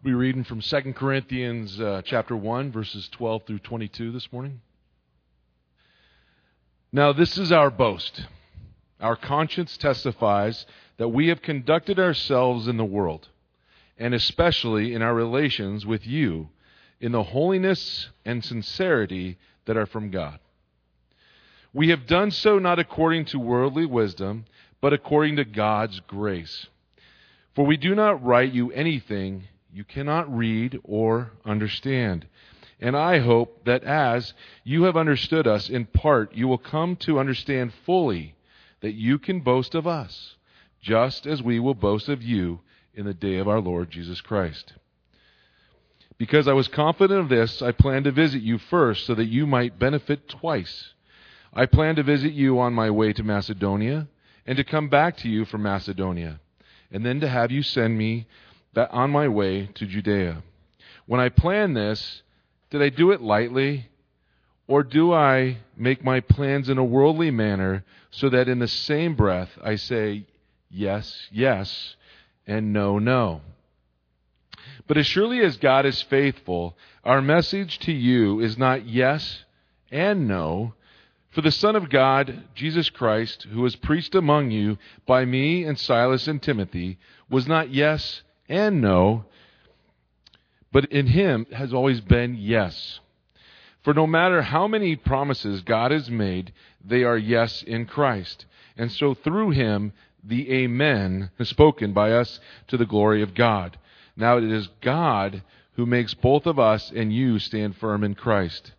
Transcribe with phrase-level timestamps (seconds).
[0.00, 4.60] We're reading from 2 Corinthians uh, chapter 1 verses 12 through 22 this morning.
[6.92, 8.24] Now this is our boast.
[9.00, 10.66] Our conscience testifies
[10.98, 13.26] that we have conducted ourselves in the world,
[13.98, 16.50] and especially in our relations with you,
[17.00, 20.38] in the holiness and sincerity that are from God.
[21.74, 24.44] We have done so not according to worldly wisdom,
[24.80, 26.68] but according to God's grace.
[27.56, 32.26] For we do not write you anything you cannot read or understand.
[32.80, 37.18] And I hope that as you have understood us in part, you will come to
[37.18, 38.34] understand fully
[38.80, 40.36] that you can boast of us,
[40.80, 42.60] just as we will boast of you
[42.94, 44.74] in the day of our Lord Jesus Christ.
[46.18, 49.46] Because I was confident of this, I planned to visit you first so that you
[49.46, 50.94] might benefit twice.
[51.52, 54.08] I planned to visit you on my way to Macedonia
[54.46, 56.40] and to come back to you from Macedonia,
[56.90, 58.26] and then to have you send me
[58.74, 60.42] that on my way to Judea.
[61.06, 62.22] When I plan this,
[62.70, 63.88] did I do it lightly?
[64.66, 69.14] Or do I make my plans in a worldly manner so that in the same
[69.14, 70.26] breath I say
[70.70, 71.96] yes, yes,
[72.46, 73.40] and no, no?
[74.86, 79.44] But as surely as God is faithful, our message to you is not yes
[79.90, 80.74] and no.
[81.30, 85.78] For the Son of God, Jesus Christ, who was preached among you by me and
[85.78, 86.98] Silas and Timothy,
[87.30, 89.24] was not yes and no,
[90.72, 93.00] but in him has always been yes.
[93.82, 96.52] For no matter how many promises God has made,
[96.84, 98.44] they are yes in Christ.
[98.76, 103.78] And so through him, the Amen is spoken by us to the glory of God.
[104.16, 105.42] Now it is God
[105.74, 108.72] who makes both of us and you stand firm in Christ.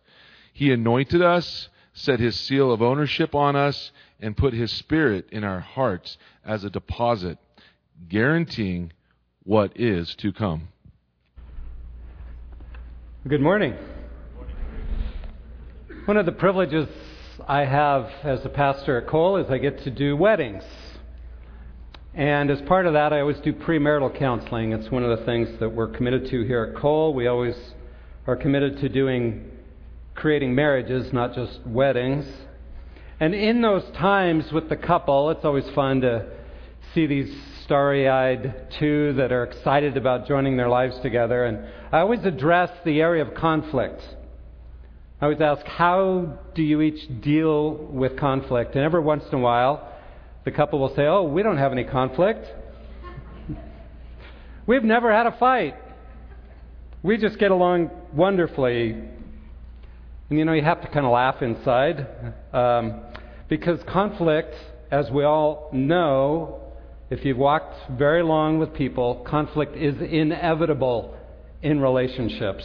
[0.52, 3.90] He anointed us, set his seal of ownership on us,
[4.20, 7.38] and put his spirit in our hearts as a deposit,
[8.08, 8.92] guaranteeing
[9.50, 10.68] what is to come.
[13.26, 13.74] Good morning.
[16.04, 16.86] One of the privileges
[17.48, 20.62] I have as a pastor at Cole is I get to do weddings.
[22.14, 24.70] And as part of that, I always do premarital counseling.
[24.70, 27.12] It's one of the things that we're committed to here at Cole.
[27.12, 27.56] We always
[28.28, 29.50] are committed to doing,
[30.14, 32.24] creating marriages, not just weddings.
[33.18, 36.26] And in those times with the couple, it's always fun to
[36.94, 37.34] see these
[37.70, 41.44] starry eyed two that are excited about joining their lives together.
[41.44, 44.02] And I always address the area of conflict.
[45.20, 48.74] I always ask, how do you each deal with conflict?
[48.74, 49.88] And every once in a while,
[50.44, 52.44] the couple will say, oh, we don't have any conflict.
[54.66, 55.76] We've never had a fight.
[57.04, 58.90] We just get along wonderfully.
[60.28, 62.04] And you know, you have to kind of laugh inside
[62.52, 63.00] um,
[63.48, 64.56] because conflict,
[64.90, 66.59] as we all know,
[67.10, 71.16] if you've walked very long with people, conflict is inevitable
[71.60, 72.64] in relationships.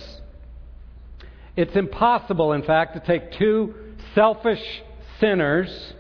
[1.58, 3.74] It's impossible, in fact, to take two
[4.14, 4.62] selfish
[5.20, 5.94] sinners,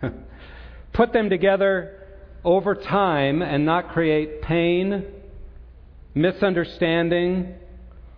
[0.94, 1.98] put them together
[2.44, 5.04] over time, and not create pain,
[6.14, 7.54] misunderstanding,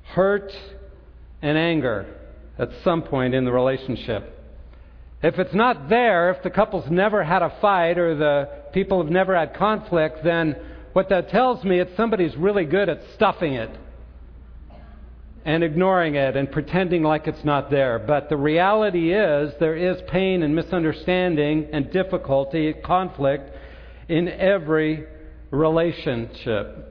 [0.04, 0.52] hurt,
[1.42, 2.06] and anger
[2.58, 4.30] at some point in the relationship.
[5.22, 9.10] If it's not there, if the couple's never had a fight or the people have
[9.10, 10.56] never had conflict, then
[10.92, 13.70] what that tells me is somebody's really good at stuffing it
[15.44, 17.98] and ignoring it and pretending like it's not there.
[17.98, 23.50] But the reality is there is pain and misunderstanding and difficulty, conflict
[24.08, 25.06] in every
[25.50, 26.90] relationship.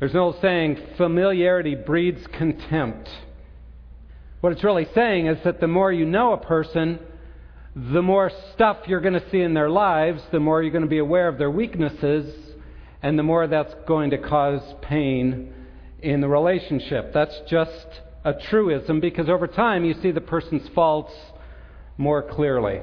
[0.00, 3.08] There's an old saying, familiarity breeds contempt.
[4.40, 6.98] What it's really saying is that the more you know a person,
[7.92, 10.88] the more stuff you're going to see in their lives, the more you're going to
[10.88, 12.34] be aware of their weaknesses,
[13.02, 15.54] and the more that's going to cause pain
[16.02, 17.12] in the relationship.
[17.12, 17.86] That's just
[18.24, 21.12] a truism because over time you see the person's faults
[21.96, 22.80] more clearly.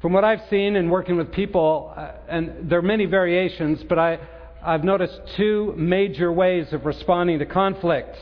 [0.00, 3.98] From what I've seen in working with people, uh, and there are many variations, but
[3.98, 4.18] I,
[4.62, 8.16] I've noticed two major ways of responding to conflict.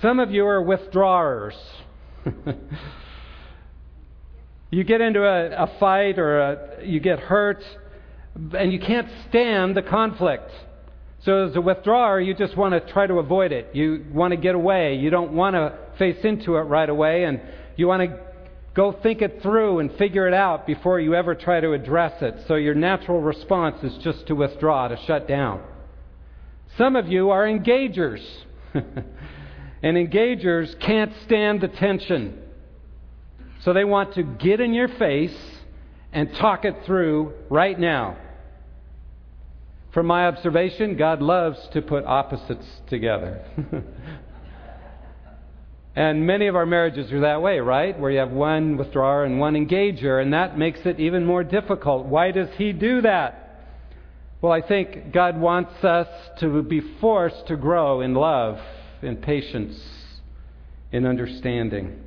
[0.00, 1.56] Some of you are withdrawers.
[4.70, 7.64] You get into a, a fight or a, you get hurt,
[8.52, 10.50] and you can't stand the conflict.
[11.24, 13.70] So, as a withdrawer, you just want to try to avoid it.
[13.74, 14.94] You want to get away.
[14.94, 17.40] You don't want to face into it right away, and
[17.76, 18.18] you want to
[18.74, 22.44] go think it through and figure it out before you ever try to address it.
[22.46, 25.62] So, your natural response is just to withdraw, to shut down.
[26.78, 28.24] Some of you are engagers,
[28.72, 32.40] and engagers can't stand the tension.
[33.64, 35.36] So they want to get in your face
[36.12, 38.16] and talk it through right now.
[39.92, 43.44] From my observation, God loves to put opposites together.
[45.96, 47.98] and many of our marriages are that way, right?
[47.98, 52.06] Where you have one withdrawer and one engager, and that makes it even more difficult.
[52.06, 53.66] Why does He do that?
[54.40, 56.08] Well, I think God wants us
[56.38, 58.58] to be forced to grow in love,
[59.02, 59.78] in patience,
[60.92, 62.00] in understanding.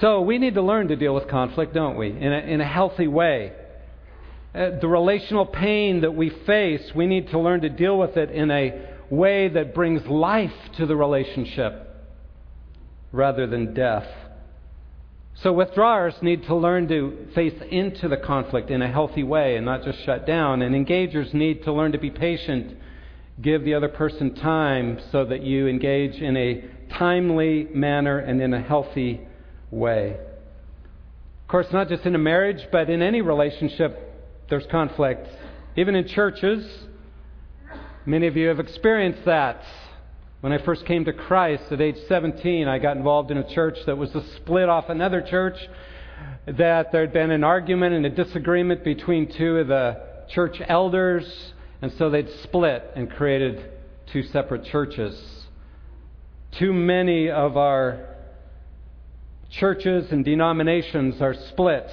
[0.00, 2.10] So we need to learn to deal with conflict, don't we?
[2.10, 3.52] In a, in a healthy way.
[4.54, 8.30] Uh, the relational pain that we face, we need to learn to deal with it
[8.30, 11.82] in a way that brings life to the relationship
[13.12, 14.06] rather than death.
[15.42, 19.64] So withdrawers need to learn to face into the conflict in a healthy way and
[19.64, 20.62] not just shut down.
[20.62, 22.76] And engagers need to learn to be patient,
[23.40, 26.64] give the other person time so that you engage in a
[26.98, 29.25] timely manner and in a healthy
[29.76, 30.16] way.
[31.46, 33.96] Of course, not just in a marriage, but in any relationship,
[34.48, 35.28] there's conflict.
[35.76, 36.66] Even in churches,
[38.04, 39.62] many of you have experienced that.
[40.40, 43.78] When I first came to Christ at age 17, I got involved in a church
[43.86, 45.56] that was a split off another church,
[46.46, 51.52] that there had been an argument and a disagreement between two of the church elders,
[51.82, 53.70] and so they'd split and created
[54.12, 55.46] two separate churches.
[56.58, 58.15] Too many of our
[59.50, 61.92] churches and denominations are splits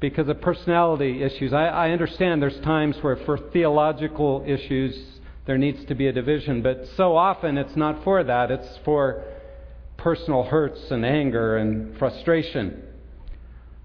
[0.00, 1.52] because of personality issues.
[1.52, 4.96] I, I, understand there's times where, for theological issues,
[5.46, 8.50] there needs to be a division, but so often it's not for that.
[8.50, 9.24] It's for
[9.96, 12.82] personal hurts and anger and frustration.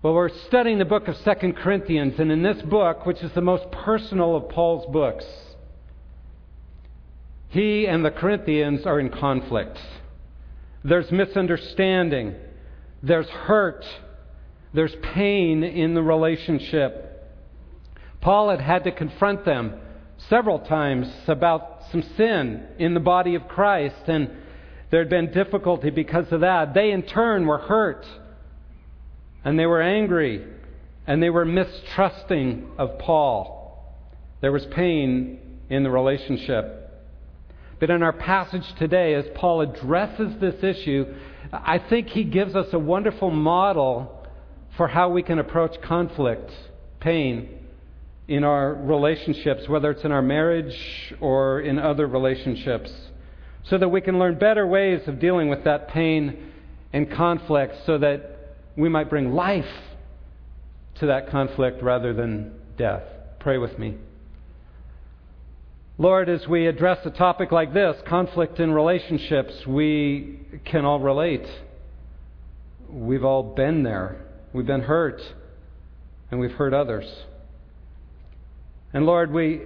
[0.02, 3.42] Well, we're studying the book of Second Corinthians, and in this book, which is the
[3.42, 5.26] most personal of Paul's books,
[7.50, 9.78] he and the Corinthians are in conflict.
[10.84, 12.36] There's misunderstanding.
[13.04, 13.86] There's hurt.
[14.74, 17.06] There's pain in the relationship.
[18.22, 19.80] Paul had had to confront them
[20.30, 24.30] several times about some sin in the body of Christ, and
[24.92, 26.74] there had been difficulty because of that.
[26.74, 28.06] They, in turn, were hurt,
[29.44, 30.46] and they were angry,
[31.08, 33.96] and they were mistrusting of Paul.
[34.42, 35.40] There was pain
[35.70, 36.79] in the relationship.
[37.80, 41.06] But in our passage today, as Paul addresses this issue,
[41.52, 44.28] I think he gives us a wonderful model
[44.76, 46.52] for how we can approach conflict,
[47.00, 47.50] pain
[48.28, 50.78] in our relationships, whether it's in our marriage
[51.20, 52.92] or in other relationships,
[53.64, 56.52] so that we can learn better ways of dealing with that pain
[56.94, 59.66] and conflict so that we might bring life
[60.96, 63.04] to that conflict rather than death.
[63.40, 63.96] Pray with me.
[66.02, 71.46] Lord, as we address a topic like this, conflict in relationships, we can all relate.
[72.90, 74.22] We've all been there.
[74.54, 75.22] We've been hurt,
[76.32, 77.06] and we've hurt others.
[78.94, 79.60] And Lord, we,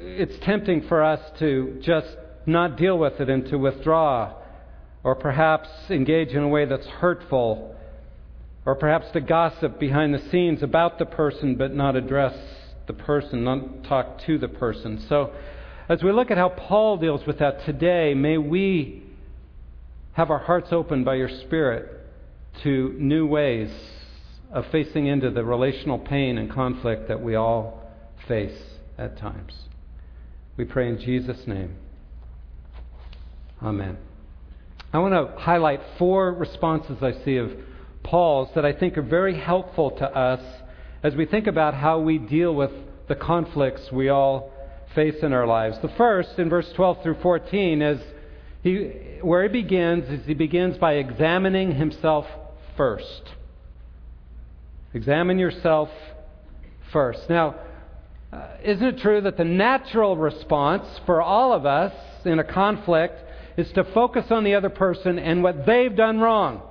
[0.00, 2.14] it's tempting for us to just
[2.44, 4.34] not deal with it and to withdraw,
[5.02, 7.74] or perhaps engage in a way that's hurtful,
[8.66, 12.36] or perhaps to gossip behind the scenes about the person but not address
[12.86, 15.04] the person, not talk to the person.
[15.08, 15.32] So,
[15.88, 19.02] as we look at how Paul deals with that today, may we
[20.12, 21.90] have our hearts opened by your Spirit
[22.62, 23.70] to new ways
[24.50, 27.82] of facing into the relational pain and conflict that we all
[28.28, 28.56] face
[28.96, 29.52] at times.
[30.56, 31.76] We pray in Jesus' name.
[33.62, 33.98] Amen.
[34.92, 37.50] I want to highlight four responses I see of
[38.04, 40.40] Paul's that I think are very helpful to us
[41.04, 42.70] as we think about how we deal with
[43.08, 44.50] the conflicts we all
[44.94, 45.76] face in our lives.
[45.82, 48.00] The first, in verse 12 through 14, is
[48.62, 52.24] he, where he begins is he begins by examining himself
[52.78, 53.22] first.
[54.94, 55.90] Examine yourself
[56.90, 57.28] first.
[57.28, 57.56] Now,
[58.32, 61.92] uh, isn't it true that the natural response for all of us
[62.24, 63.20] in a conflict
[63.58, 66.62] is to focus on the other person and what they've done wrong?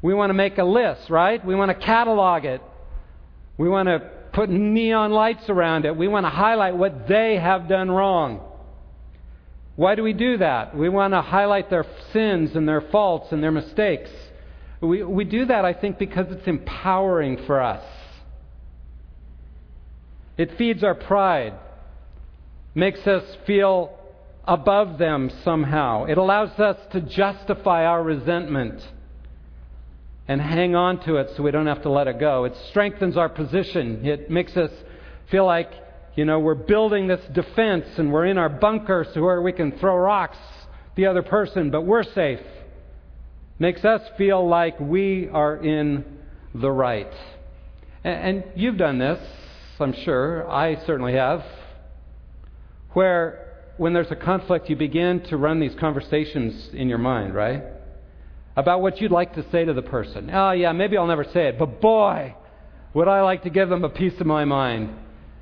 [0.00, 1.44] We want to make a list, right?
[1.44, 2.62] We want to catalog it.
[3.56, 3.98] We want to
[4.32, 5.96] put neon lights around it.
[5.96, 8.40] We want to highlight what they have done wrong.
[9.74, 10.76] Why do we do that?
[10.76, 14.10] We want to highlight their sins and their faults and their mistakes.
[14.80, 17.84] We, we do that, I think, because it's empowering for us.
[20.36, 21.54] It feeds our pride,
[22.74, 23.98] makes us feel
[24.44, 26.04] above them somehow.
[26.04, 28.80] It allows us to justify our resentment
[30.28, 32.44] and hang on to it so we don't have to let it go.
[32.44, 34.04] It strengthens our position.
[34.06, 34.70] It makes us
[35.30, 35.72] feel like,
[36.14, 39.72] you know, we're building this defense and we're in our bunker so where we can
[39.78, 40.36] throw rocks
[40.96, 42.40] the other person, but we're safe.
[43.58, 46.04] Makes us feel like we are in
[46.54, 47.12] the right.
[48.04, 49.18] And, you've done this.
[49.80, 50.48] I'm sure.
[50.50, 51.44] I certainly have.
[52.92, 57.62] Where, when there's a conflict, you begin to run these conversations in your mind, right?
[58.58, 60.30] About what you'd like to say to the person.
[60.32, 62.34] Oh, yeah, maybe I'll never say it, but boy,
[62.92, 64.90] would I like to give them a piece of my mind.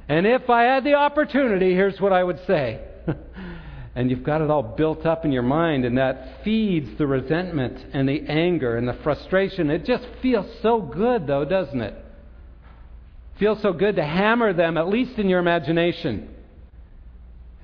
[0.06, 2.78] And if I had the opportunity, here's what I would say.
[3.94, 7.86] and you've got it all built up in your mind, and that feeds the resentment
[7.94, 9.70] and the anger and the frustration.
[9.70, 11.94] It just feels so good, though, doesn't it?
[13.38, 16.35] Feels so good to hammer them, at least in your imagination.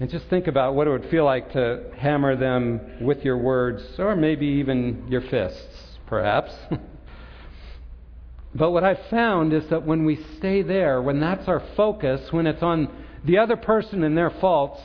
[0.02, 3.84] And just think about what it would feel like to hammer them with your words,
[4.00, 6.52] or maybe even your fists, perhaps.
[8.54, 12.48] but what I've found is that when we stay there, when that's our focus, when
[12.48, 12.88] it's on
[13.24, 14.80] the other person and their faults,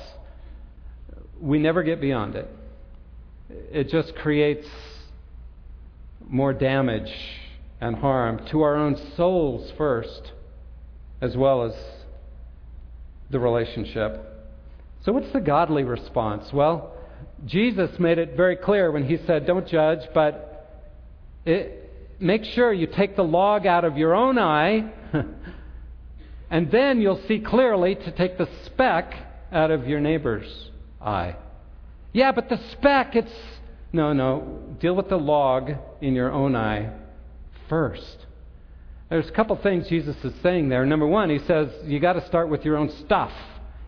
[1.42, 2.48] we never get beyond it.
[3.50, 4.68] It just creates
[6.28, 7.12] more damage
[7.82, 10.34] and harm to our own souls first,
[11.22, 11.74] as well as
[13.32, 14.36] the relationship.
[15.08, 16.52] So, what's the godly response?
[16.52, 16.92] Well,
[17.46, 20.84] Jesus made it very clear when he said, Don't judge, but
[21.46, 24.92] it, make sure you take the log out of your own eye,
[26.52, 29.14] and then you'll see clearly to take the speck
[29.50, 31.38] out of your neighbor's eye.
[32.12, 33.32] Yeah, but the speck, it's.
[33.94, 34.76] No, no.
[34.82, 35.72] Deal with the log
[36.02, 36.92] in your own eye
[37.70, 38.26] first.
[39.10, 40.86] There's a couple things Jesus is saying there.
[40.86, 43.32] Number one, he says you got to start with your own stuff.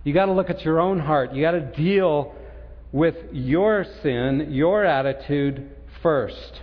[0.04, 1.34] You got to look at your own heart.
[1.34, 2.34] You got to deal
[2.92, 5.70] with your sin, your attitude
[6.02, 6.62] first.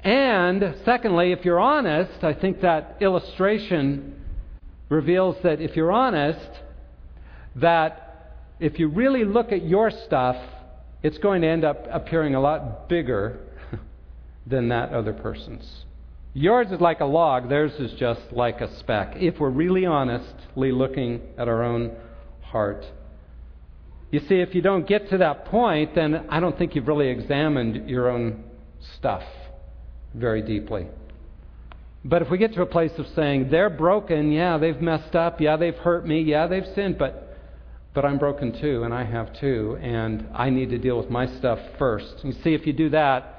[0.00, 4.20] And secondly, if you're honest, I think that illustration
[4.90, 6.50] reveals that if you're honest,
[7.56, 10.36] that if you really look at your stuff,
[11.02, 13.40] it's going to end up appearing a lot bigger
[14.46, 15.84] than that other person's.
[16.36, 20.72] Yours is like a log, theirs is just like a speck, if we're really honestly
[20.72, 21.96] looking at our own
[22.42, 22.84] heart.
[24.10, 27.08] You see, if you don't get to that point, then I don't think you've really
[27.08, 28.42] examined your own
[28.96, 29.22] stuff
[30.12, 30.88] very deeply.
[32.04, 35.40] But if we get to a place of saying, they're broken, yeah, they've messed up,
[35.40, 37.38] yeah, they've hurt me, yeah, they've sinned, but,
[37.94, 41.26] but I'm broken too, and I have too, and I need to deal with my
[41.38, 42.24] stuff first.
[42.24, 43.33] You see, if you do that,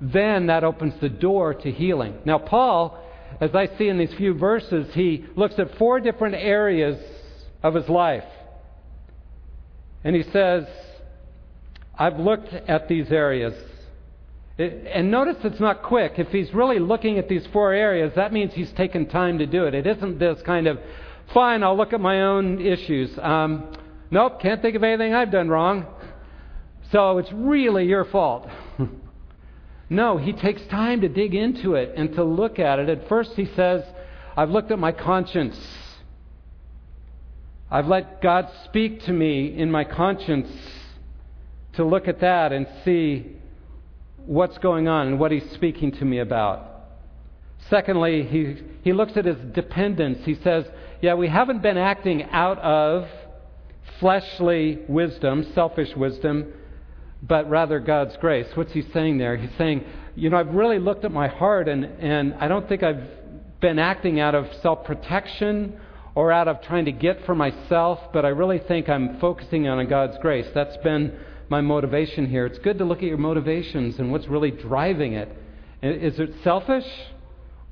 [0.00, 2.14] then that opens the door to healing.
[2.24, 2.98] Now, Paul,
[3.40, 6.98] as I see in these few verses, he looks at four different areas
[7.62, 8.24] of his life.
[10.02, 10.64] And he says,
[11.98, 13.54] I've looked at these areas.
[14.56, 16.14] It, and notice it's not quick.
[16.16, 19.64] If he's really looking at these four areas, that means he's taken time to do
[19.64, 19.74] it.
[19.74, 20.78] It isn't this kind of,
[21.34, 23.10] fine, I'll look at my own issues.
[23.18, 23.72] Um,
[24.10, 25.86] nope, can't think of anything I've done wrong.
[26.90, 28.48] So it's really your fault.
[29.92, 32.88] No, he takes time to dig into it and to look at it.
[32.88, 33.82] At first, he says,
[34.36, 35.58] I've looked at my conscience.
[37.68, 40.48] I've let God speak to me in my conscience
[41.72, 43.36] to look at that and see
[44.26, 46.68] what's going on and what he's speaking to me about.
[47.68, 50.24] Secondly, he, he looks at his dependence.
[50.24, 50.66] He says,
[51.02, 53.08] Yeah, we haven't been acting out of
[53.98, 56.52] fleshly wisdom, selfish wisdom
[57.22, 58.46] but rather God's grace.
[58.54, 59.36] What's he saying there?
[59.36, 59.84] He's saying,
[60.14, 63.02] you know, I've really looked at my heart, and, and I don't think I've
[63.60, 65.78] been acting out of self protection
[66.14, 69.86] or out of trying to get for myself, but I really think I'm focusing on
[69.88, 70.46] God's grace.
[70.54, 71.16] That's been
[71.48, 72.46] my motivation here.
[72.46, 75.28] It's good to look at your motivations and what's really driving it.
[75.82, 76.86] Is it selfish,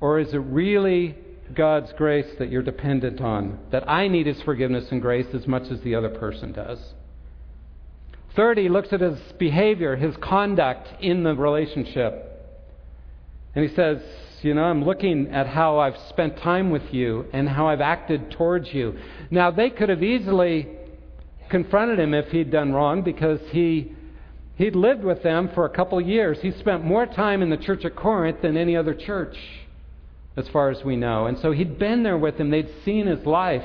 [0.00, 1.16] or is it really
[1.54, 3.58] God's grace that you're dependent on?
[3.70, 6.78] That I need His forgiveness and grace as much as the other person does?
[8.38, 12.40] Third, he looks at his behavior, his conduct in the relationship.
[13.52, 14.00] And he says,
[14.42, 18.30] You know, I'm looking at how I've spent time with you and how I've acted
[18.30, 18.96] towards you.
[19.32, 20.68] Now, they could have easily
[21.50, 23.92] confronted him if he'd done wrong because he.
[24.54, 26.38] He'd lived with them for a couple of years.
[26.40, 29.36] He spent more time in the church at Corinth than any other church,
[30.36, 31.26] as far as we know.
[31.26, 32.50] And so he'd been there with him.
[32.50, 33.64] They'd seen his life.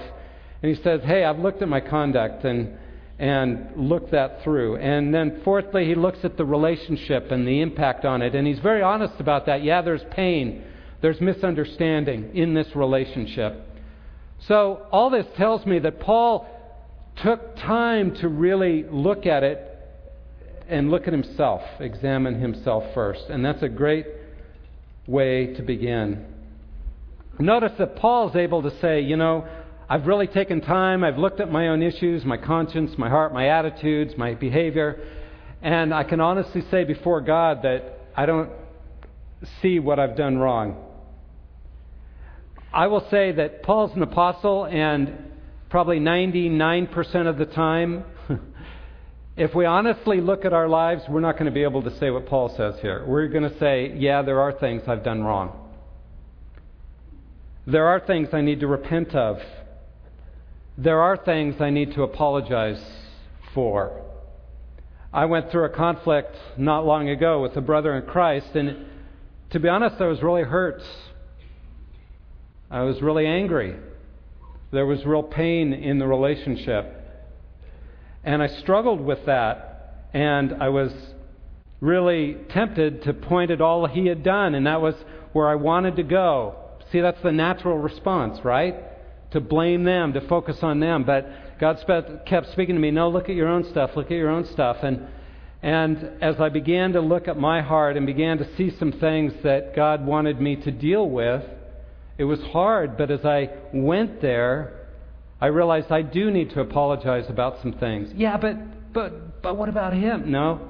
[0.64, 2.78] And he says, Hey, I've looked at my conduct, and
[3.20, 4.78] and look that through.
[4.78, 8.36] And then, fourthly, he looks at the relationship and the impact on it.
[8.36, 9.64] And he's very honest about that.
[9.64, 10.64] Yeah, there's pain,
[11.02, 13.60] there's misunderstanding in this relationship.
[14.48, 16.50] So, all this tells me that Paul
[17.18, 19.70] took time to really look at it
[20.68, 23.26] and look at himself, examine himself first.
[23.30, 24.08] And that's a great
[25.08, 26.26] way to begin.
[27.40, 29.48] Notice that Paul's able to say, you know,
[29.94, 31.04] I've really taken time.
[31.04, 35.08] I've looked at my own issues, my conscience, my heart, my attitudes, my behavior.
[35.62, 38.50] And I can honestly say before God that I don't
[39.62, 40.84] see what I've done wrong.
[42.74, 45.32] I will say that Paul's an apostle, and
[45.70, 48.04] probably 99% of the time,
[49.38, 52.10] if we honestly look at our lives, we're not going to be able to say
[52.10, 53.06] what Paul says here.
[53.06, 55.56] We're going to say, yeah, there are things I've done wrong.
[57.68, 59.38] There are things I need to repent of.
[60.78, 62.84] There are things I need to apologize
[63.54, 64.02] for.
[65.14, 68.88] I went through a conflict not long ago with a brother in Christ, and
[69.52, 70.82] to be honest, I was really hurt.
[72.72, 73.76] I was really angry.
[74.72, 76.92] There was real pain in the relationship.
[78.24, 80.92] And I struggled with that, and I was
[81.82, 84.96] really tempted to point at all he had done, and that was
[85.34, 86.56] where I wanted to go.
[86.92, 88.76] See, that's the natural response, right?
[89.34, 91.04] To blame them, to focus on them.
[91.04, 91.84] But God
[92.26, 94.78] kept speaking to me, no, look at your own stuff, look at your own stuff.
[94.82, 95.08] And,
[95.62, 99.34] and as I began to look at my heart and began to see some things
[99.44, 101.44] that God wanted me to deal with,
[102.18, 104.88] it was hard, but as I went there,
[105.42, 108.12] I realized I do need to apologize about some things.
[108.16, 110.32] Yeah, but but but what about him?
[110.32, 110.70] No.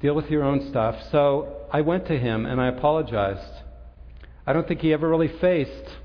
[0.00, 0.94] Deal with your own stuff.
[1.10, 3.62] So I went to him and I apologized.
[4.46, 5.96] I don't think he ever really faced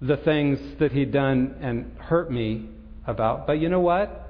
[0.00, 2.68] the things that he'd done and hurt me
[3.06, 3.46] about.
[3.46, 4.22] But you know what?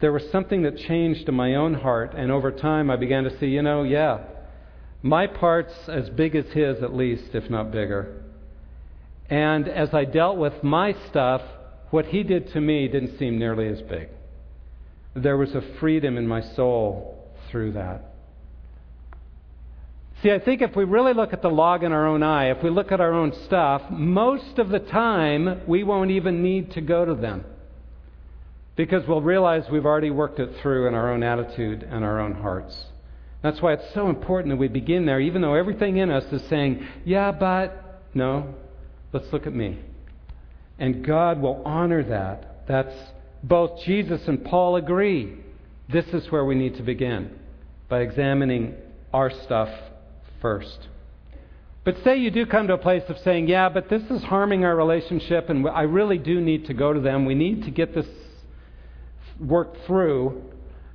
[0.00, 3.38] There was something that changed in my own heart, and over time I began to
[3.38, 4.24] see, you know, yeah,
[5.02, 8.22] my part's as big as his, at least, if not bigger.
[9.28, 11.42] And as I dealt with my stuff,
[11.90, 14.08] what he did to me didn't seem nearly as big.
[15.14, 18.09] There was a freedom in my soul through that.
[20.22, 22.62] See, I think if we really look at the log in our own eye, if
[22.62, 26.80] we look at our own stuff, most of the time we won't even need to
[26.80, 27.44] go to them.
[28.76, 32.34] Because we'll realize we've already worked it through in our own attitude and our own
[32.34, 32.84] hearts.
[33.42, 36.42] That's why it's so important that we begin there, even though everything in us is
[36.48, 38.54] saying, yeah, but, no,
[39.12, 39.78] Let's look at me.
[40.78, 42.66] And God will honor that.
[42.68, 42.94] That's
[43.42, 45.36] both Jesus and Paul agree.
[45.88, 47.38] This is where we need to begin
[47.88, 48.76] by examining
[49.12, 49.68] our stuff
[50.40, 50.88] first.
[51.84, 54.64] But say you do come to a place of saying, yeah, but this is harming
[54.64, 57.24] our relationship, and I really do need to go to them.
[57.24, 58.06] We need to get this
[59.40, 60.42] worked through.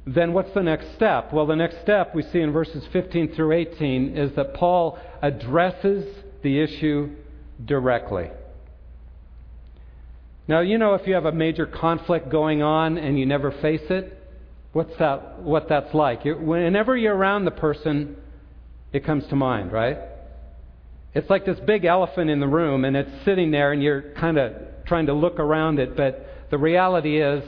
[0.06, 1.34] Then what's the next step?
[1.34, 6.06] Well, the next step we see in verses 15 through 18 is that Paul addresses
[6.44, 7.16] the issue
[7.64, 8.30] directly.
[10.48, 13.90] Now, you know, if you have a major conflict going on and you never face
[13.90, 14.16] it,
[14.74, 16.24] what's that, what that's like?
[16.24, 18.18] Whenever you're around the person,
[18.94, 19.98] it comes to mind, right?
[21.14, 24.38] It's like this big elephant in the room, and it's sitting there, and you're kind
[24.38, 24.54] of
[24.86, 27.44] trying to look around it, but the reality is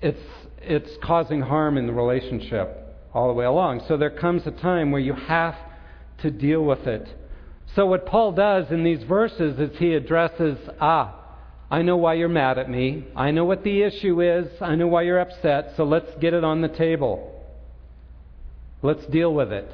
[0.00, 0.20] it's,
[0.58, 2.80] it's causing harm in the relationship
[3.12, 3.84] all the way along.
[3.86, 5.54] So there comes a time where you have
[6.22, 7.08] to deal with it.
[7.74, 11.24] So, what Paul does in these verses is he addresses, ah,
[11.70, 13.06] I know why you're mad at me.
[13.16, 14.46] I know what the issue is.
[14.60, 15.72] I know why you're upset.
[15.76, 17.42] So let's get it on the table.
[18.82, 19.68] Let's deal with it.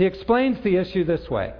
[0.00, 1.52] He explains the issue this way.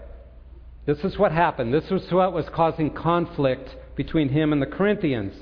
[0.86, 1.74] This is what happened.
[1.74, 5.34] This was what was causing conflict between him and the Corinthians.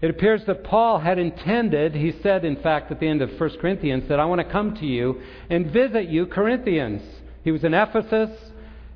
[0.00, 3.58] It appears that Paul had intended, he said, in fact, at the end of 1
[3.60, 5.20] Corinthians, that I want to come to you
[5.50, 7.02] and visit you, Corinthians.
[7.42, 8.30] He was in Ephesus.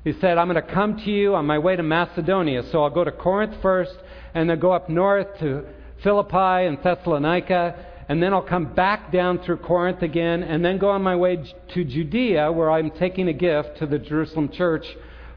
[0.05, 2.63] He said, I'm going to come to you on my way to Macedonia.
[2.71, 3.97] So I'll go to Corinth first,
[4.33, 5.65] and then go up north to
[6.01, 10.89] Philippi and Thessalonica, and then I'll come back down through Corinth again, and then go
[10.89, 14.85] on my way to Judea, where I'm taking a gift to the Jerusalem church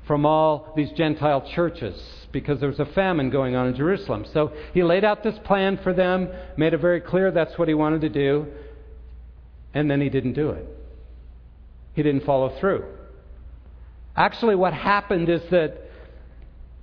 [0.07, 2.01] from all these Gentile churches,
[2.33, 4.25] because there was a famine going on in Jerusalem.
[4.33, 7.75] So he laid out this plan for them, made it very clear that's what he
[7.75, 8.47] wanted to do,
[9.75, 10.65] and then he didn't do it.
[11.95, 12.85] He didn't follow through.
[14.17, 15.83] Actually, what happened is that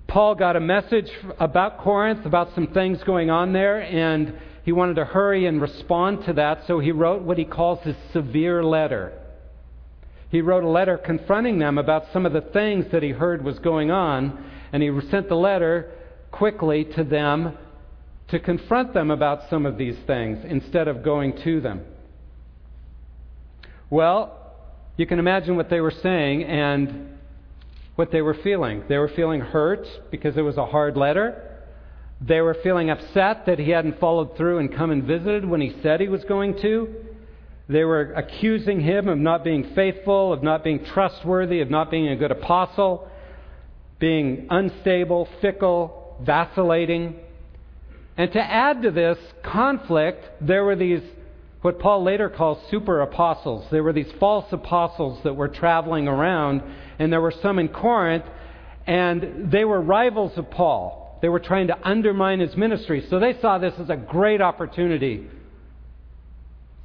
[0.08, 4.96] Paul got a message about Corinth, about some things going on there, and he wanted
[4.96, 9.14] to hurry and respond to that, so he wrote what he calls his severe letter.
[10.30, 13.60] He wrote a letter confronting them about some of the things that he heard was
[13.60, 15.92] going on, and he sent the letter
[16.32, 17.58] quickly to them
[18.30, 21.82] to confront them about some of these things instead of going to them.
[23.90, 24.40] Well,
[24.98, 27.10] you can imagine what they were saying, and
[27.96, 28.84] what they were feeling.
[28.88, 31.53] They were feeling hurt because it was a hard letter.
[32.22, 35.76] They were feeling upset that he hadn't followed through and come and visited when he
[35.82, 36.94] said he was going to.
[37.70, 42.10] They were accusing him of not being faithful, of not being trustworthy, of not being
[42.10, 43.10] a good apostle,
[44.00, 47.16] being unstable, fickle, vacillating.
[48.18, 51.02] And to add to this conflict, there were these,
[51.62, 53.66] what Paul later calls super apostles.
[53.72, 56.62] There were these false apostles that were traveling around
[57.00, 58.26] and there were some in Corinth,
[58.86, 61.03] And they were rivals of Paul.
[61.24, 63.08] They were trying to undermine his ministry.
[63.10, 65.26] So they saw this as a great opportunity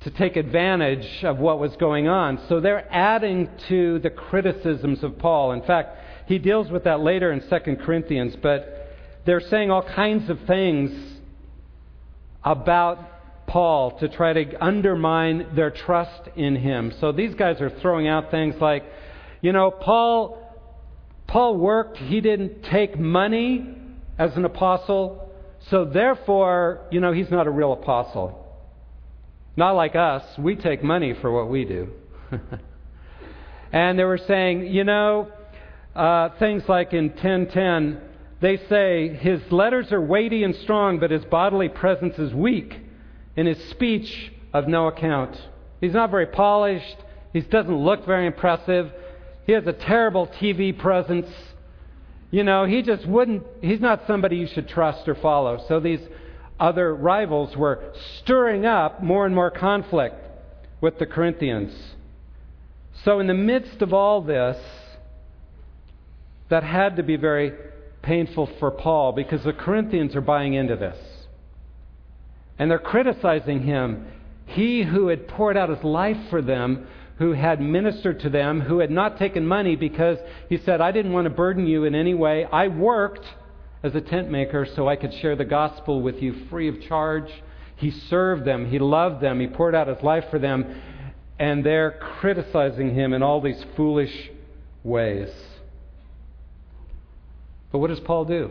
[0.02, 2.38] to take advantage of what was going on.
[2.48, 5.50] So they're adding to the criticisms of Paul.
[5.50, 5.98] In fact,
[6.28, 8.94] he deals with that later in 2 Corinthians, but
[9.26, 11.18] they're saying all kinds of things
[12.44, 16.92] about Paul to try to undermine their trust in him.
[17.00, 18.84] So these guys are throwing out things like,
[19.40, 20.44] you know, Paul
[21.26, 23.77] Paul worked, he didn't take money
[24.18, 25.32] as an apostle,
[25.70, 28.44] so therefore, you know, he's not a real apostle.
[29.56, 31.90] Not like us, we take money for what we do.
[33.72, 35.28] and they were saying, you know,
[35.94, 38.00] uh, things like in 1010,
[38.40, 42.74] they say his letters are weighty and strong, but his bodily presence is weak
[43.36, 45.36] and his speech of no account.
[45.80, 46.96] He's not very polished.
[47.32, 48.90] He doesn't look very impressive.
[49.46, 51.28] He has a terrible TV presence.
[52.30, 55.64] You know, he just wouldn't, he's not somebody you should trust or follow.
[55.68, 56.00] So these
[56.60, 60.16] other rivals were stirring up more and more conflict
[60.80, 61.72] with the Corinthians.
[63.04, 64.58] So, in the midst of all this,
[66.48, 67.52] that had to be very
[68.02, 70.98] painful for Paul because the Corinthians are buying into this.
[72.58, 74.06] And they're criticizing him.
[74.46, 76.88] He who had poured out his life for them,
[77.18, 81.12] who had ministered to them, who had not taken money because he said, I didn't
[81.12, 82.44] want to burden you in any way.
[82.44, 83.26] I worked
[83.82, 87.30] as a tent maker so I could share the gospel with you free of charge.
[87.76, 90.80] He served them, he loved them, he poured out his life for them,
[91.38, 94.30] and they're criticizing him in all these foolish
[94.82, 95.30] ways.
[97.70, 98.50] But what does Paul do?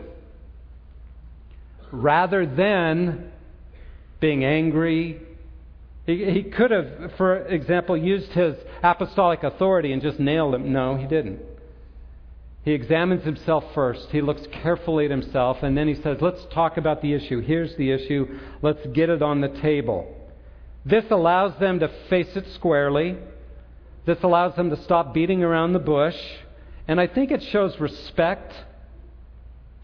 [1.90, 3.32] Rather than
[4.20, 5.20] being angry.
[6.08, 10.72] He, he could have, for example, used his apostolic authority and just nailed him.
[10.72, 11.38] No, he didn't.
[12.64, 14.08] He examines himself first.
[14.10, 17.40] He looks carefully at himself, and then he says, Let's talk about the issue.
[17.40, 18.38] Here's the issue.
[18.62, 20.10] Let's get it on the table.
[20.82, 23.18] This allows them to face it squarely.
[24.06, 26.16] This allows them to stop beating around the bush.
[26.88, 28.54] And I think it shows respect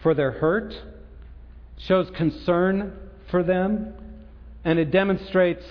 [0.02, 0.74] for their hurt,
[1.76, 2.98] shows concern
[3.30, 3.92] for them,
[4.64, 5.64] and it demonstrates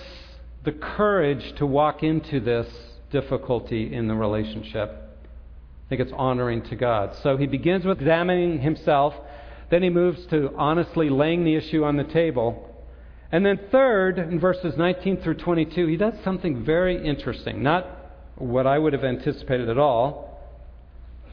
[0.64, 2.66] the courage to walk into this
[3.10, 4.90] difficulty in the relationship.
[4.90, 7.14] I think it's honoring to God.
[7.22, 9.14] So he begins with examining himself,
[9.70, 12.70] then he moves to honestly laying the issue on the table.
[13.30, 17.62] And then, third, in verses 19 through 22, he does something very interesting.
[17.62, 17.86] Not
[18.36, 20.40] what I would have anticipated at all.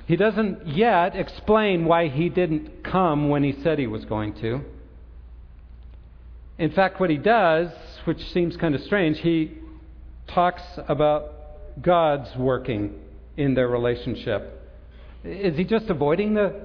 [0.08, 4.62] He doesn't yet explain why he didn't come when he said he was going to.
[6.58, 7.70] In fact, what he does,
[8.06, 9.58] which seems kind of strange, he
[10.28, 11.34] talks about
[11.82, 13.00] God's working
[13.38, 14.60] in their relationship.
[15.24, 16.60] Is he just avoiding the,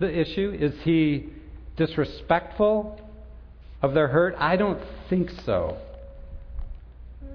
[0.00, 0.56] the issue?
[0.58, 1.28] Is he
[1.76, 3.00] disrespectful
[3.82, 4.34] of their hurt?
[4.38, 5.76] I don't think so.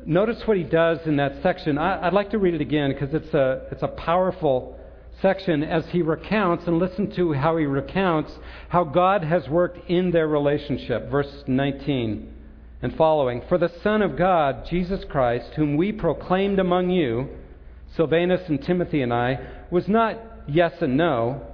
[0.06, 1.78] Notice what he does in that section.
[1.78, 4.80] I, would like to read it again because it's a, it's a powerful
[5.21, 8.32] section as he recounts, and listen to how he recounts
[8.69, 11.10] how God has worked in their relationship.
[11.10, 12.34] Verse 19
[12.82, 13.42] and following.
[13.50, 17.30] For the Son of God, Jesus Christ, whom we proclaimed among you,
[17.96, 19.39] Silvanus and Timothy and I,
[19.70, 21.46] was not yes and no,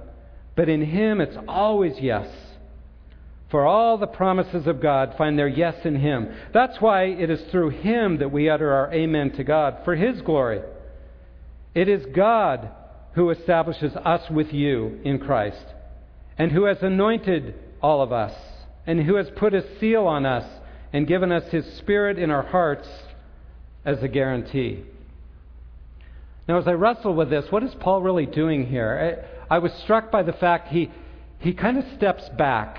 [0.54, 2.28] but in him it's always yes.
[3.50, 6.28] For all the promises of God find their yes in him.
[6.52, 10.20] That's why it is through him that we utter our amen to God, for his
[10.22, 10.60] glory.
[11.74, 12.70] It is God
[13.14, 15.64] who establishes us with you in Christ,
[16.38, 18.34] and who has anointed all of us,
[18.86, 20.46] and who has put a seal on us
[20.92, 22.88] and given us his Spirit in our hearts
[23.84, 24.84] as a guarantee.
[26.48, 29.26] Now, as I wrestle with this, what is Paul really doing here?
[29.50, 30.90] I, I was struck by the fact he,
[31.38, 32.78] he kind of steps back.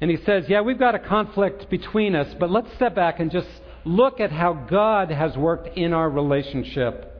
[0.00, 3.30] And he says, Yeah, we've got a conflict between us, but let's step back and
[3.30, 3.48] just
[3.84, 7.12] look at how God has worked in our relationship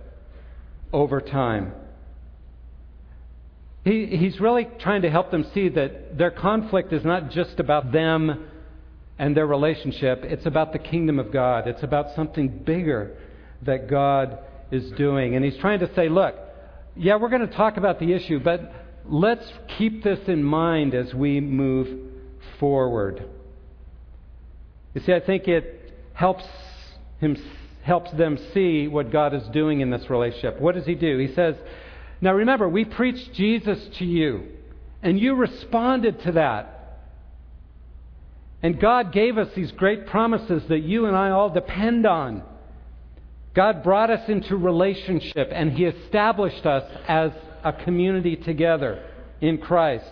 [0.92, 1.72] over time.
[3.84, 7.92] He, he's really trying to help them see that their conflict is not just about
[7.92, 8.48] them
[9.18, 11.66] and their relationship, it's about the kingdom of God.
[11.66, 13.16] It's about something bigger
[13.62, 14.38] that God
[14.70, 15.34] is doing.
[15.34, 16.34] And he's trying to say, look,
[16.94, 18.72] yeah, we're going to talk about the issue, but
[19.06, 19.46] let's
[19.78, 22.10] keep this in mind as we move
[22.58, 23.28] forward.
[24.94, 26.44] You see, I think it helps
[27.20, 27.36] him
[27.86, 30.60] helps them see what God is doing in this relationship.
[30.60, 31.18] What does He do?
[31.18, 31.54] He says,
[32.20, 34.48] Now remember, we preached Jesus to you,
[35.02, 36.75] and you responded to that.
[38.62, 42.42] And God gave us these great promises that you and I all depend on.
[43.54, 47.32] God brought us into relationship, and He established us as
[47.64, 49.02] a community together
[49.40, 50.10] in Christ.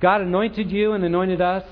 [0.00, 1.64] God anointed you and anointed us,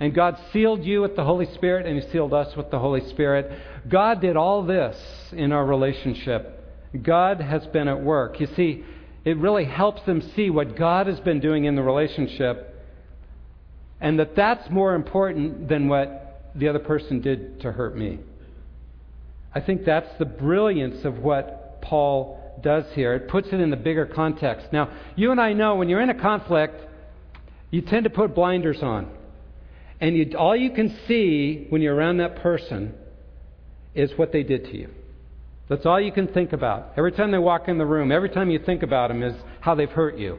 [0.00, 3.08] and God sealed you with the Holy Spirit, and He sealed us with the Holy
[3.08, 3.50] Spirit.
[3.88, 4.96] God did all this
[5.32, 6.54] in our relationship.
[7.02, 8.40] God has been at work.
[8.40, 8.84] You see,
[9.24, 12.67] it really helps them see what God has been doing in the relationship,
[14.00, 18.18] and that that's more important than what the other person did to hurt me.
[19.54, 23.14] I think that's the brilliance of what Paul does here.
[23.14, 24.68] It puts it in the bigger context.
[24.72, 26.74] Now, you and I know when you're in a conflict,
[27.70, 29.10] you tend to put blinders on.
[30.00, 32.94] And you, all you can see when you're around that person
[33.94, 34.90] is what they did to you.
[35.68, 36.92] That's all you can think about.
[36.96, 39.74] Every time they walk in the room, every time you think about them is how
[39.74, 40.38] they've hurt you.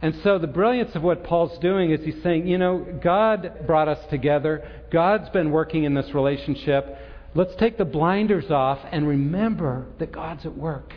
[0.00, 3.88] And so the brilliance of what Paul's doing is he's saying, you know, God brought
[3.88, 4.68] us together.
[4.92, 6.96] God's been working in this relationship.
[7.34, 10.94] Let's take the blinders off and remember that God's at work.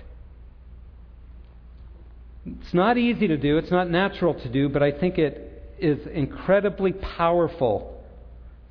[2.46, 6.08] It's not easy to do, it's not natural to do, but I think it is
[6.08, 8.04] incredibly powerful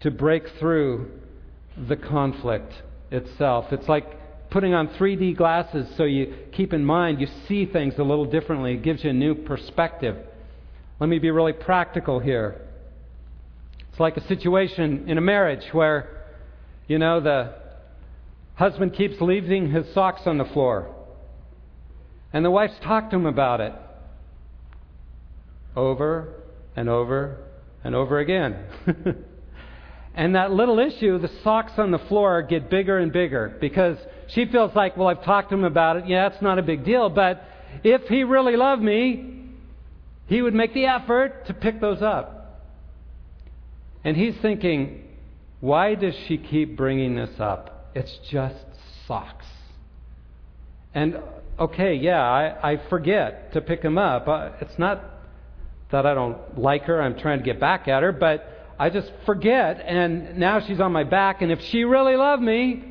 [0.00, 1.10] to break through
[1.88, 2.72] the conflict
[3.10, 3.66] itself.
[3.72, 4.06] It's like
[4.50, 8.74] putting on 3D glasses so you keep in mind you see things a little differently.
[8.74, 10.16] It gives you a new perspective.
[10.98, 12.60] Let me be really practical here.
[13.90, 16.26] It's like a situation in a marriage where,
[16.88, 17.54] you know, the
[18.54, 20.94] husband keeps leaving his socks on the floor.
[22.32, 23.72] And the wife's talked to him about it
[25.74, 26.34] over
[26.76, 27.38] and over
[27.82, 28.64] and over again.
[30.14, 33.96] And that little issue, the socks on the floor, get bigger and bigger because
[34.28, 36.06] she feels like, well, I've talked to him about it.
[36.06, 37.08] Yeah, it's not a big deal.
[37.08, 37.44] But
[37.84, 39.44] if he really loved me,
[40.26, 42.66] he would make the effort to pick those up.
[44.04, 45.04] And he's thinking,
[45.60, 47.90] why does she keep bringing this up?
[47.94, 48.64] It's just
[49.06, 49.46] socks.
[50.94, 51.18] And
[51.58, 54.26] okay, yeah, I, I forget to pick them up.
[54.26, 55.04] Uh, it's not
[55.90, 59.12] that I don't like her, I'm trying to get back at her, but I just
[59.26, 62.82] forget, and now she's on my back, and if she really loved me,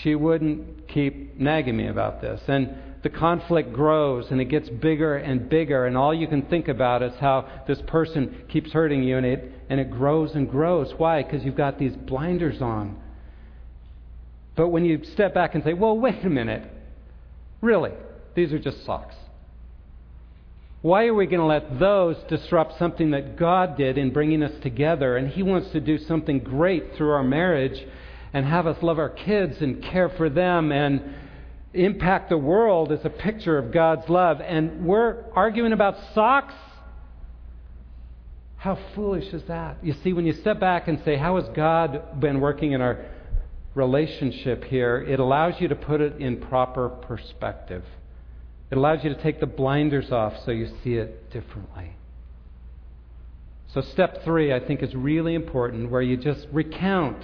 [0.00, 2.40] she wouldn't keep nagging me about this.
[2.48, 6.68] And the conflict grows and it gets bigger and bigger, and all you can think
[6.68, 10.90] about is how this person keeps hurting you, and it, and it grows and grows.
[10.96, 11.22] Why?
[11.22, 12.98] Because you've got these blinders on.
[14.56, 16.66] But when you step back and say, well, wait a minute,
[17.60, 17.92] really,
[18.34, 19.16] these are just socks.
[20.82, 24.52] Why are we going to let those disrupt something that God did in bringing us
[24.62, 25.16] together?
[25.16, 27.80] And He wants to do something great through our marriage
[28.32, 31.14] and have us love our kids and care for them and
[31.72, 34.40] impact the world as a picture of God's love.
[34.40, 36.54] And we're arguing about socks?
[38.56, 39.76] How foolish is that?
[39.82, 43.04] You see, when you step back and say, How has God been working in our
[43.76, 45.00] relationship here?
[45.00, 47.84] It allows you to put it in proper perspective.
[48.72, 51.92] It allows you to take the blinders off so you see it differently.
[53.74, 57.22] So, step three, I think, is really important, where you just recount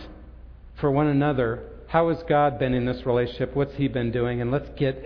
[0.78, 4.50] for one another how has God been in this relationship, what's He been doing, and
[4.50, 5.02] let's get,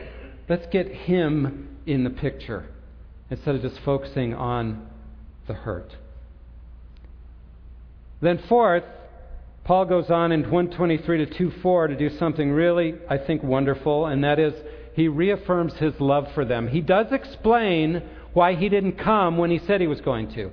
[0.48, 2.66] let's get Him in the picture
[3.31, 4.88] instead of just focusing on
[5.46, 5.94] the hurt.
[8.20, 8.85] Then, fourth,
[9.62, 14.24] Paul goes on in 123 to 2:4 to do something really, I think, wonderful, and
[14.24, 14.55] that is
[14.94, 16.68] he reaffirms his love for them.
[16.68, 18.02] He does explain
[18.33, 20.50] why he didn't come when he said he was going to.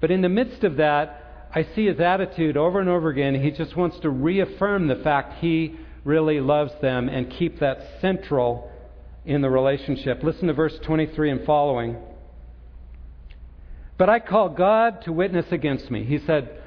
[0.00, 3.40] But in the midst of that, I see his attitude over and over again.
[3.40, 8.70] He just wants to reaffirm the fact he really loves them and keep that central
[9.24, 10.22] in the relationship.
[10.22, 11.96] Listen to verse 23 and following.
[13.96, 16.04] But I call God to witness against me.
[16.04, 16.60] He said,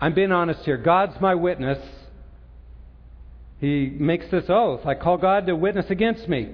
[0.00, 0.78] I'm being honest here.
[0.78, 1.78] God's my witness
[3.62, 6.50] he makes this oath I call God to witness against me.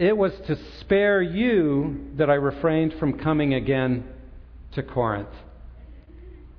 [0.00, 4.04] It was to spare you that I refrained from coming again
[4.72, 5.28] to Corinth.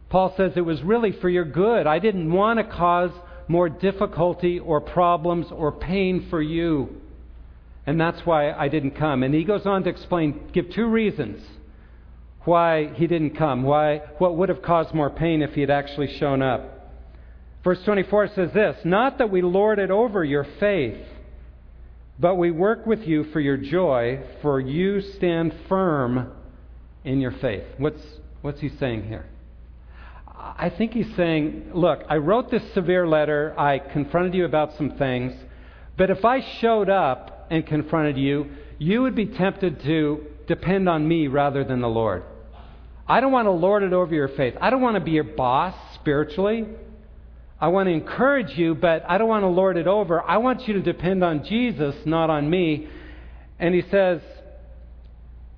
[0.09, 1.87] Paul says it was really for your good.
[1.87, 3.11] I didn't want to cause
[3.49, 7.01] more difficulty or problems or pain for you.
[7.85, 9.23] And that's why I didn't come.
[9.23, 11.45] And he goes on to explain, give two reasons
[12.45, 16.17] why he didn't come, why what would have caused more pain if he had actually
[16.17, 16.74] shown up.
[17.65, 21.03] Verse 24 says this Not that we lord it over your faith,
[22.19, 26.31] but we work with you for your joy, for you stand firm
[27.03, 27.63] in your faith.
[27.79, 28.01] What's,
[28.43, 29.25] what's he saying here?
[30.37, 34.91] I think he's saying, Look, I wrote this severe letter, I confronted you about some
[34.97, 35.33] things,
[35.97, 41.07] but if I showed up and confronted you, you would be tempted to depend on
[41.07, 42.25] me rather than the Lord.
[43.07, 44.53] I don't want to lord it over your faith.
[44.61, 46.67] I don't want to be your boss spiritually.
[47.59, 50.21] I want to encourage you, but I don't want to lord it over.
[50.21, 52.87] I want you to depend on Jesus, not on me.
[53.59, 54.21] And he says,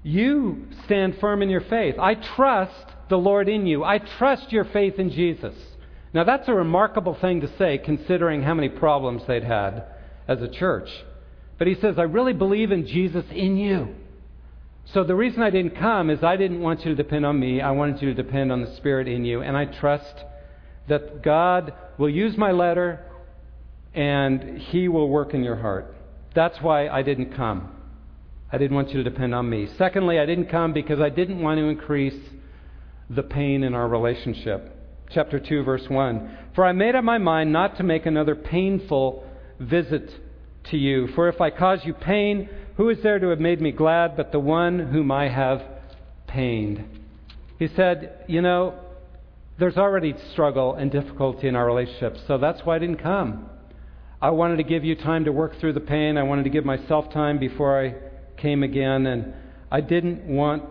[0.03, 1.95] You stand firm in your faith.
[1.99, 3.83] I trust the Lord in you.
[3.83, 5.55] I trust your faith in Jesus.
[6.13, 9.83] Now, that's a remarkable thing to say considering how many problems they'd had
[10.27, 10.89] as a church.
[11.57, 13.95] But he says, I really believe in Jesus in you.
[14.93, 17.59] So the reason I didn't come is I didn't want you to depend on me.
[17.59, 19.41] I wanted you to depend on the Spirit in you.
[19.41, 20.23] And I trust
[20.87, 23.05] that God will use my letter
[23.93, 25.95] and He will work in your heart.
[26.35, 27.71] That's why I didn't come.
[28.51, 29.67] I didn't want you to depend on me.
[29.77, 32.19] Secondly, I didn't come because I didn't want to increase
[33.09, 34.73] the pain in our relationship.
[35.09, 36.37] Chapter 2, verse 1.
[36.55, 39.25] For I made up my mind not to make another painful
[39.59, 40.11] visit
[40.71, 41.07] to you.
[41.15, 44.31] For if I cause you pain, who is there to have made me glad but
[44.31, 45.63] the one whom I have
[46.27, 46.83] pained?
[47.57, 48.79] He said, You know,
[49.59, 53.49] there's already struggle and difficulty in our relationship, so that's why I didn't come.
[54.21, 56.17] I wanted to give you time to work through the pain.
[56.17, 57.95] I wanted to give myself time before I
[58.39, 59.33] came again, and
[59.71, 60.63] I didn't want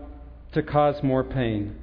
[0.52, 1.76] to cause more pain.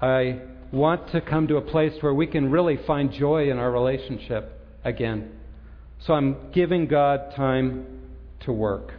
[0.00, 0.40] I
[0.72, 4.52] want to come to a place where we can really find joy in our relationship
[4.84, 5.32] again.
[6.00, 7.86] So I'm giving God time
[8.40, 8.92] to work.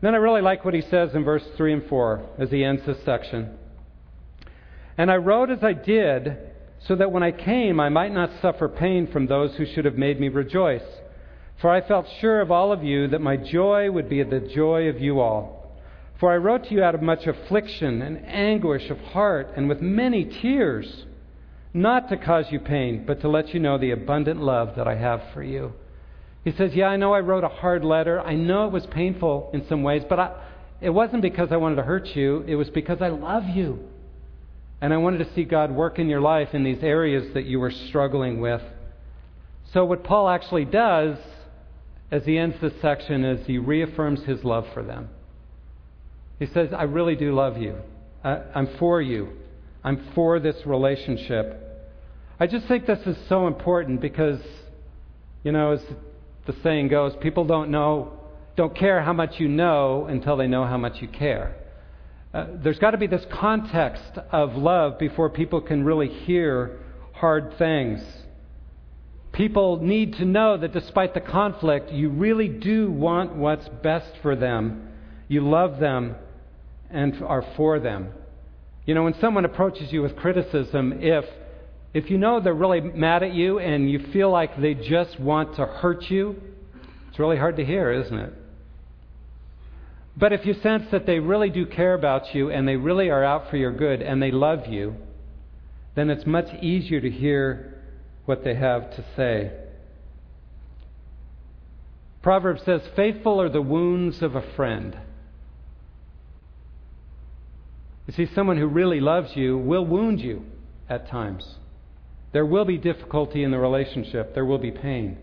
[0.00, 2.82] Then I really like what he says in verse 3 and 4 as he ends
[2.86, 3.56] this section.
[4.98, 6.36] And I wrote as I did,
[6.86, 9.96] so that when I came I might not suffer pain from those who should have
[9.96, 10.82] made me rejoice.
[11.60, 14.88] For I felt sure of all of you that my joy would be the joy
[14.88, 15.62] of you all.
[16.18, 19.80] For I wrote to you out of much affliction and anguish of heart and with
[19.80, 21.04] many tears,
[21.74, 24.96] not to cause you pain, but to let you know the abundant love that I
[24.96, 25.72] have for you.
[26.44, 28.20] He says, Yeah, I know I wrote a hard letter.
[28.20, 30.32] I know it was painful in some ways, but I,
[30.80, 32.44] it wasn't because I wanted to hurt you.
[32.46, 33.78] It was because I love you.
[34.82, 37.60] And I wanted to see God work in your life in these areas that you
[37.60, 38.60] were struggling with.
[39.72, 41.16] So, what Paul actually does
[42.10, 45.08] as he ends this section is he reaffirms his love for them.
[46.40, 47.76] He says, I really do love you.
[48.24, 49.28] I, I'm for you.
[49.84, 51.60] I'm for this relationship.
[52.40, 54.40] I just think this is so important because,
[55.44, 55.82] you know, as
[56.46, 58.18] the saying goes, people don't know,
[58.56, 61.54] don't care how much you know until they know how much you care.
[62.34, 66.80] Uh, there's got to be this context of love before people can really hear
[67.12, 68.02] hard things.
[69.32, 74.34] People need to know that despite the conflict, you really do want what's best for
[74.34, 74.88] them.
[75.28, 76.16] You love them
[76.90, 78.12] and are for them.
[78.86, 81.24] You know, when someone approaches you with criticism, if
[81.94, 85.56] if you know they're really mad at you and you feel like they just want
[85.56, 86.40] to hurt you,
[87.10, 88.32] it's really hard to hear, isn't it?
[90.16, 93.24] But if you sense that they really do care about you and they really are
[93.24, 94.94] out for your good and they love you,
[95.94, 97.82] then it's much easier to hear
[98.24, 99.52] what they have to say.
[102.22, 104.96] Proverbs says, Faithful are the wounds of a friend.
[108.06, 110.44] You see, someone who really loves you will wound you
[110.88, 111.56] at times.
[112.32, 115.18] There will be difficulty in the relationship, there will be pain.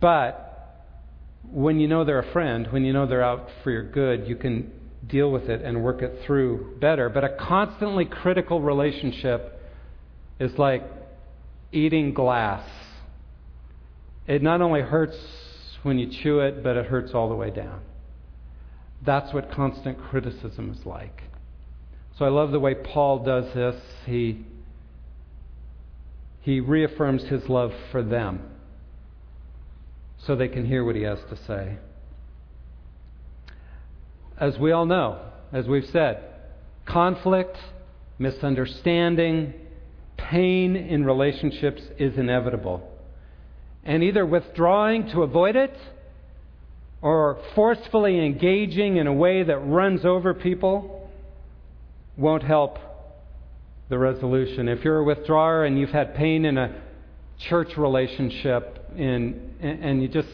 [0.00, 0.51] But
[1.50, 4.36] when you know they're a friend, when you know they're out for your good, you
[4.36, 4.72] can
[5.06, 7.08] deal with it and work it through better.
[7.08, 9.60] But a constantly critical relationship
[10.38, 10.84] is like
[11.72, 12.66] eating glass.
[14.26, 15.16] It not only hurts
[15.82, 17.80] when you chew it, but it hurts all the way down.
[19.04, 21.22] That's what constant criticism is like.
[22.18, 23.74] So I love the way Paul does this.
[24.06, 24.44] He,
[26.42, 28.51] he reaffirms his love for them
[30.26, 31.76] so they can hear what he has to say.
[34.38, 35.20] As we all know,
[35.52, 36.22] as we've said,
[36.86, 37.56] conflict,
[38.18, 39.54] misunderstanding,
[40.16, 42.88] pain in relationships is inevitable.
[43.84, 45.76] And either withdrawing to avoid it
[47.00, 51.10] or forcefully engaging in a way that runs over people
[52.16, 52.78] won't help
[53.88, 54.68] the resolution.
[54.68, 56.80] If you're a withdrawer and you've had pain in a
[57.38, 60.28] church relationship and, and you just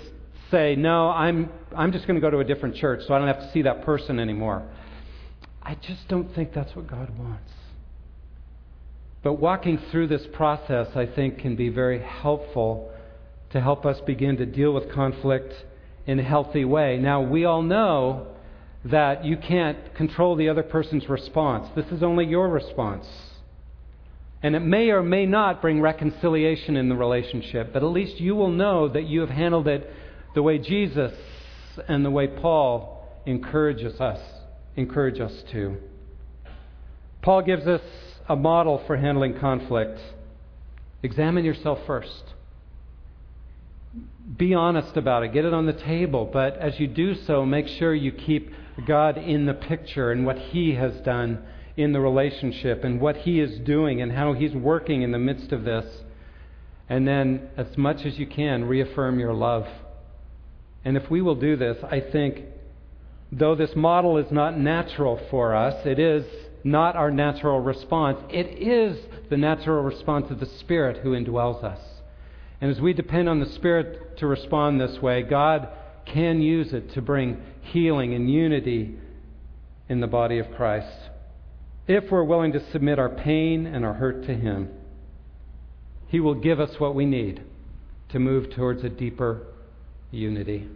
[0.51, 3.29] say, No, I'm, I'm just going to go to a different church so I don't
[3.29, 4.67] have to see that person anymore.
[5.63, 7.53] I just don't think that's what God wants.
[9.23, 12.91] But walking through this process, I think, can be very helpful
[13.51, 15.53] to help us begin to deal with conflict
[16.07, 16.99] in a healthy way.
[16.99, 18.29] Now, we all know
[18.85, 23.07] that you can't control the other person's response, this is only your response.
[24.43, 28.37] And it may or may not bring reconciliation in the relationship, but at least you
[28.37, 29.91] will know that you have handled it
[30.35, 31.13] the way Jesus
[31.89, 34.21] and the way Paul encourages us,
[34.77, 35.77] encourage us to.
[37.23, 37.83] Paul gives us
[38.29, 40.01] a model for handling conflict.
[41.03, 42.23] Examine yourself first.
[44.37, 46.29] be honest about it, get it on the table.
[46.31, 48.53] But as you do so, make sure you keep
[48.87, 51.45] God in the picture and what He has done
[51.79, 55.53] in the relationship and what He is doing and how He's working in the midst
[55.53, 55.87] of this.
[56.89, 59.67] And then, as much as you can, reaffirm your love.
[60.85, 62.41] And if we will do this, I think,
[63.31, 66.25] though this model is not natural for us, it is
[66.65, 68.19] not our natural response.
[68.29, 68.99] It is
[69.31, 71.81] the natural response of the Spirit who indwells us.
[72.61, 75.69] And as we depend on the Spirit to respond this way, God
[76.07, 78.99] can use it to bring healing and unity
[79.89, 81.11] in the body of Christ.
[81.89, 84.69] If we're willing to submit our pain and our hurt to Him,
[86.09, 87.43] He will give us what we need
[88.11, 89.47] to move towards a deeper
[90.11, 90.69] unity.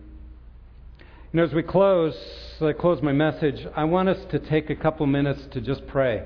[0.99, 2.17] You know, as we close,
[2.57, 5.87] as I close my message, I want us to take a couple minutes to just
[5.87, 6.25] pray.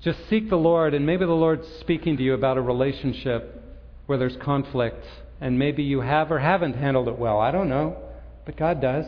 [0.00, 3.60] Just seek the Lord, and maybe the Lord's speaking to you about a relationship
[4.06, 5.04] where there's conflict,
[5.40, 7.40] and maybe you have or haven't handled it well.
[7.40, 7.96] I don't know,
[8.44, 9.06] but God does.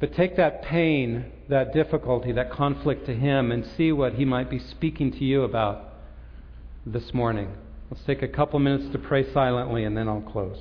[0.00, 4.50] But take that pain, that difficulty, that conflict to Him, and see what He might
[4.50, 5.94] be speaking to you about
[6.84, 7.50] this morning.
[7.90, 10.58] Let's take a couple minutes to pray silently, and then I'll close.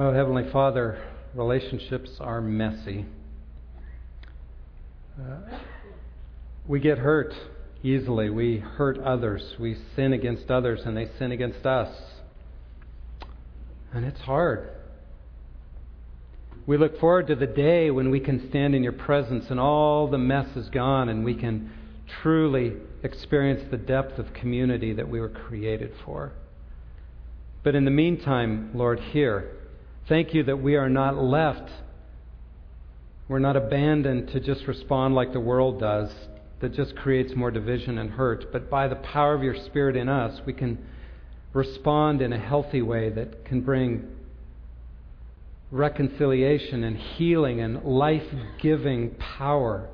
[0.00, 0.96] Oh, Heavenly Father,
[1.34, 3.04] relationships are messy.
[5.20, 5.58] Uh,
[6.68, 7.34] we get hurt
[7.82, 8.30] easily.
[8.30, 9.56] We hurt others.
[9.58, 11.92] We sin against others, and they sin against us.
[13.92, 14.70] And it's hard.
[16.64, 20.06] We look forward to the day when we can stand in your presence and all
[20.06, 21.72] the mess is gone and we can
[22.22, 26.34] truly experience the depth of community that we were created for.
[27.64, 29.57] But in the meantime, Lord, here,
[30.08, 31.70] Thank you that we are not left,
[33.28, 36.10] we're not abandoned to just respond like the world does,
[36.60, 38.50] that just creates more division and hurt.
[38.50, 40.78] But by the power of your Spirit in us, we can
[41.52, 44.08] respond in a healthy way that can bring
[45.70, 48.26] reconciliation and healing and life
[48.62, 49.90] giving power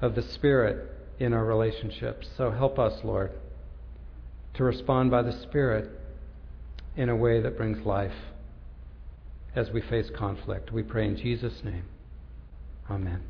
[0.00, 2.28] of the Spirit in our relationships.
[2.38, 3.30] So help us, Lord,
[4.54, 5.90] to respond by the Spirit
[6.96, 8.14] in a way that brings life
[9.54, 10.72] as we face conflict.
[10.72, 11.84] We pray in Jesus' name.
[12.90, 13.22] Amen.